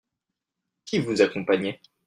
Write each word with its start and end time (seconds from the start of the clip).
Qui 0.87 0.97
vous 0.97 1.21
accompagnait? 1.21 1.79